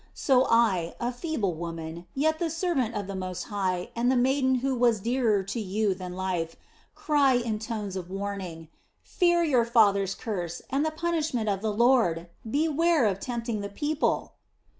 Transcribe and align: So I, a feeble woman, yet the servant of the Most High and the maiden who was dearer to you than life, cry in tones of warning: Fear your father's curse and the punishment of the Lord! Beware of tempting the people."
So 0.15 0.47
I, 0.49 0.95
a 0.99 1.11
feeble 1.11 1.53
woman, 1.53 2.07
yet 2.15 2.39
the 2.39 2.49
servant 2.49 2.95
of 2.95 3.05
the 3.05 3.15
Most 3.15 3.43
High 3.43 3.91
and 3.95 4.11
the 4.11 4.15
maiden 4.15 4.55
who 4.55 4.73
was 4.73 4.99
dearer 4.99 5.43
to 5.43 5.59
you 5.59 5.93
than 5.93 6.15
life, 6.15 6.55
cry 6.95 7.33
in 7.35 7.59
tones 7.59 7.95
of 7.95 8.09
warning: 8.09 8.69
Fear 9.03 9.43
your 9.43 9.63
father's 9.63 10.15
curse 10.15 10.63
and 10.71 10.83
the 10.83 10.89
punishment 10.89 11.49
of 11.49 11.61
the 11.61 11.71
Lord! 11.71 12.29
Beware 12.49 13.05
of 13.05 13.19
tempting 13.19 13.61
the 13.61 13.69
people." 13.69 14.33